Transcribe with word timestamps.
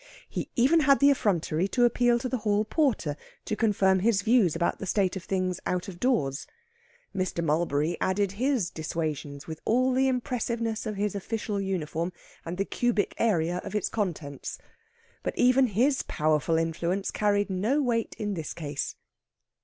He 0.27 0.49
even 0.55 0.79
had 0.79 0.99
the 0.99 1.11
effrontery 1.11 1.67
to 1.67 1.85
appeal 1.85 2.17
to 2.17 2.27
the 2.27 2.39
hall 2.39 2.65
porter 2.65 3.15
to 3.45 3.55
confirm 3.55 3.99
his 3.99 4.23
views 4.23 4.55
about 4.55 4.79
the 4.79 4.87
state 4.87 5.15
of 5.15 5.23
things 5.23 5.59
out 5.67 5.87
of 5.87 5.99
doors. 5.99 6.47
Mr. 7.15 7.43
Mulberry 7.43 7.97
added 8.01 8.31
his 8.31 8.71
dissuasions 8.71 9.45
with 9.45 9.59
all 9.63 9.93
the 9.93 10.07
impressiveness 10.07 10.87
of 10.87 10.95
his 10.95 11.13
official 11.13 11.61
uniform 11.61 12.11
and 12.43 12.57
the 12.57 12.65
cubic 12.65 13.13
area 13.19 13.61
of 13.63 13.75
its 13.75 13.89
contents. 13.89 14.57
But 15.21 15.37
even 15.37 15.67
his 15.67 16.01
powerful 16.01 16.57
influence 16.57 17.11
carried 17.11 17.51
no 17.51 17.79
weight 17.83 18.15
in 18.17 18.33
this 18.33 18.55
case. 18.55 18.95